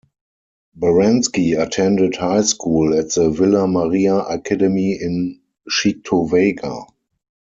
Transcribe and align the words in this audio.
Baranski 0.75 1.61
attended 1.61 2.15
high 2.15 2.41
school 2.41 2.97
at 2.97 3.11
the 3.13 3.29
Villa 3.29 3.67
Maria 3.67 4.15
Academy 4.15 4.93
in 4.93 5.39
Cheektowaga. 5.69 6.87